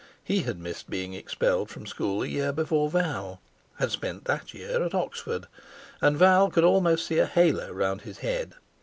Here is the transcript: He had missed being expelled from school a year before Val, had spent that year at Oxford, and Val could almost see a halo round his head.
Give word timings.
He 0.23 0.39
had 0.39 0.57
missed 0.57 0.89
being 0.89 1.13
expelled 1.13 1.69
from 1.69 1.85
school 1.85 2.23
a 2.23 2.27
year 2.27 2.51
before 2.51 2.89
Val, 2.89 3.39
had 3.75 3.91
spent 3.91 4.25
that 4.25 4.51
year 4.51 4.83
at 4.83 4.95
Oxford, 4.95 5.45
and 6.01 6.17
Val 6.17 6.49
could 6.49 6.63
almost 6.63 7.05
see 7.05 7.19
a 7.19 7.27
halo 7.27 7.71
round 7.71 8.01
his 8.01 8.17
head. 8.17 8.55